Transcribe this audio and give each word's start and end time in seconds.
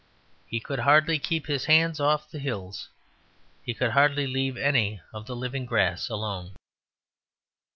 He 0.47 0.59
could 0.59 0.79
hardly 0.79 1.19
keep 1.19 1.45
his 1.45 1.65
hands 1.65 1.99
off 1.99 2.31
the 2.31 2.39
hills. 2.39 2.89
He 3.61 3.75
could 3.75 3.91
hardly 3.91 4.25
leave 4.25 4.57
any 4.57 4.99
of 5.13 5.27
the 5.27 5.35
living 5.35 5.67
grass 5.67 6.09
alone. 6.09 6.55